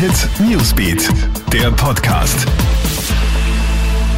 [0.00, 1.10] Hit Newsbeat,
[1.52, 2.46] der Podcast.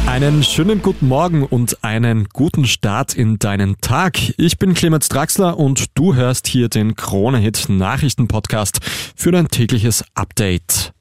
[0.07, 4.17] Einen schönen guten Morgen und einen guten Start in deinen Tag.
[4.37, 8.79] Ich bin Clemens Draxler und du hörst hier den Krone Hit Nachrichten Podcast
[9.17, 10.93] für dein tägliches Update.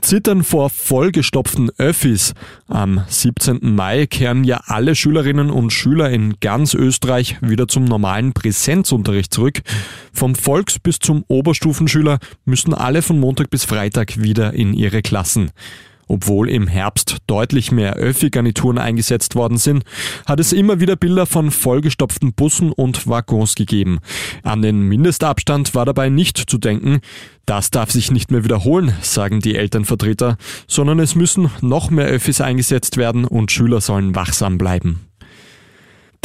[0.00, 2.34] Zittern vor vollgestopften Öffis.
[2.66, 3.74] Am 17.
[3.74, 9.60] Mai kehren ja alle Schülerinnen und Schüler in ganz Österreich wieder zum normalen Präsenzunterricht zurück.
[10.12, 15.50] Vom Volks- bis zum Oberstufenschüler müssen alle von Montag bis Freitag wieder in ihre Klassen.
[16.08, 19.84] Obwohl im Herbst deutlich mehr Öffi-Garnituren eingesetzt worden sind,
[20.26, 23.98] hat es immer wieder Bilder von vollgestopften Bussen und Waggons gegeben.
[24.42, 27.00] An den Mindestabstand war dabei nicht zu denken.
[27.46, 30.36] Das darf sich nicht mehr wiederholen, sagen die Elternvertreter,
[30.66, 35.07] sondern es müssen noch mehr Öffis eingesetzt werden und Schüler sollen wachsam bleiben.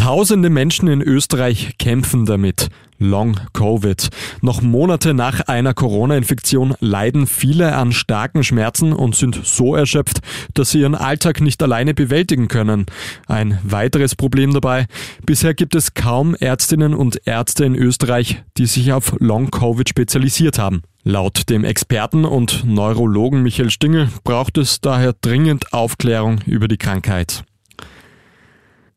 [0.04, 2.68] Tausende Menschen in Österreich kämpfen damit.
[2.98, 4.10] Long Covid.
[4.42, 10.20] Noch Monate nach einer Corona-Infektion leiden viele an starken Schmerzen und sind so erschöpft,
[10.56, 12.86] dass sie ihren Alltag nicht alleine bewältigen können.
[13.28, 14.88] Ein weiteres Problem dabei,
[15.26, 20.60] bisher gibt es kaum Ärztinnen und Ärzte in Österreich, die sich auf Long Covid spezialisiert
[20.60, 20.82] haben.
[21.06, 27.46] Laut dem Experten und Neurologen Michael Stingel braucht es daher dringend Aufklärung über die Krankheit.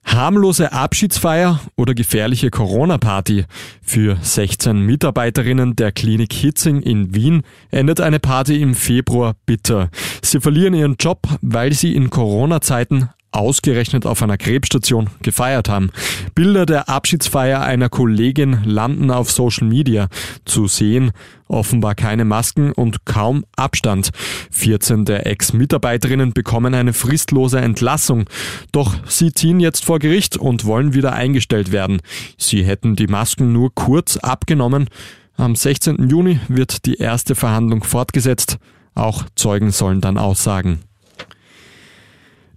[0.06, 3.44] Harmlose Abschiedsfeier oder gefährliche Corona-Party.
[3.82, 9.90] Für 16 Mitarbeiterinnen der Klinik Hitzing in Wien endet eine Party im Februar bitter.
[10.22, 15.90] Sie verlieren ihren Job, weil sie in Corona-Zeiten ausgerechnet auf einer Krebsstation gefeiert haben.
[16.34, 20.08] Bilder der Abschiedsfeier einer Kollegin landen auf Social Media.
[20.44, 21.12] Zu sehen
[21.48, 24.10] offenbar keine Masken und kaum Abstand.
[24.50, 28.24] 14 der Ex-Mitarbeiterinnen bekommen eine fristlose Entlassung.
[28.72, 32.00] Doch sie ziehen jetzt vor Gericht und wollen wieder eingestellt werden.
[32.38, 34.88] Sie hätten die Masken nur kurz abgenommen.
[35.36, 36.08] Am 16.
[36.08, 38.58] Juni wird die erste Verhandlung fortgesetzt.
[38.94, 40.80] Auch Zeugen sollen dann aussagen.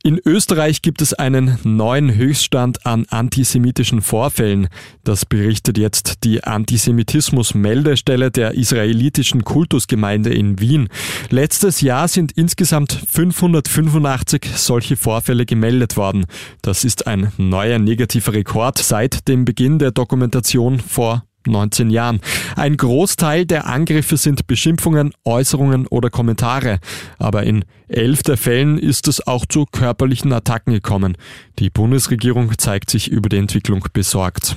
[0.01, 4.69] In Österreich gibt es einen neuen Höchststand an antisemitischen Vorfällen.
[5.03, 10.87] Das berichtet jetzt die Antisemitismus-Meldestelle der israelitischen Kultusgemeinde in Wien.
[11.29, 16.25] Letztes Jahr sind insgesamt 585 solche Vorfälle gemeldet worden.
[16.61, 22.21] Das ist ein neuer negativer Rekord seit dem Beginn der Dokumentation vor 19 Jahren.
[22.55, 26.79] Ein Großteil der Angriffe sind Beschimpfungen, Äußerungen oder Kommentare.
[27.17, 31.17] Aber in elf der Fällen ist es auch zu körperlichen Attacken gekommen.
[31.59, 34.55] Die Bundesregierung zeigt sich über die Entwicklung besorgt.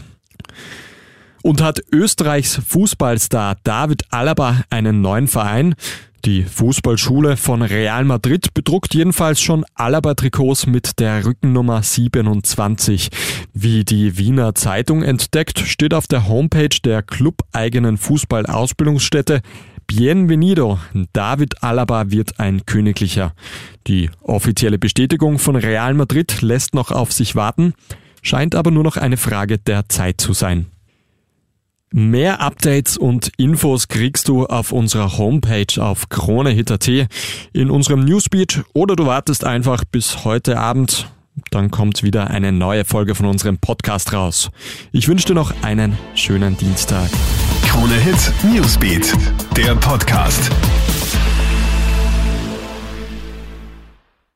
[1.42, 5.75] Und hat Österreichs Fußballstar David Alaba einen neuen Verein?
[6.24, 13.08] Die Fußballschule von Real Madrid bedruckt jedenfalls schon Alaba-Trikots mit der Rückennummer 27.
[13.52, 19.42] Wie die Wiener Zeitung entdeckt, steht auf der Homepage der clubeigenen Fußballausbildungsstätte
[19.88, 20.78] Bienvenido,
[21.12, 23.34] David Alaba wird ein Königlicher.
[23.88, 27.74] Die offizielle Bestätigung von Real Madrid lässt noch auf sich warten,
[28.22, 30.66] scheint aber nur noch eine Frage der Zeit zu sein.
[31.92, 36.88] Mehr Updates und Infos kriegst du auf unserer Homepage auf kronehit.at,
[37.53, 41.10] in unserem Newsbeat oder du wartest einfach bis heute Abend.
[41.50, 44.50] Dann kommt wieder eine neue Folge von unserem Podcast raus.
[44.92, 47.10] Ich wünsche dir noch einen schönen Dienstag.
[47.66, 49.12] Krone Hit Newsbeat,
[49.56, 50.50] der Podcast.